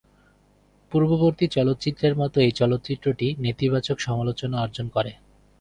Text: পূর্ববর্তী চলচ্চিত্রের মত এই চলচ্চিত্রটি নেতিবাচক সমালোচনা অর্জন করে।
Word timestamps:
পূর্ববর্তী 0.91 1.45
চলচ্চিত্রের 1.47 2.13
মত 2.15 2.33
এই 2.37 2.51
চলচ্চিত্রটি 2.51 3.27
নেতিবাচক 3.39 3.97
সমালোচনা 3.99 4.57
অর্জন 4.61 4.87
করে। 4.87 5.11